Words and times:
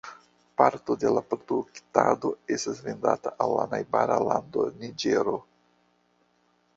Parto 0.59 0.95
de 1.03 1.09
la 1.17 1.21
produktado 1.33 2.31
estas 2.55 2.81
vendata 2.87 3.33
al 3.45 3.53
la 3.59 3.65
najbara 3.75 4.15
lando 4.31 4.65
Niĝero. 4.79 5.35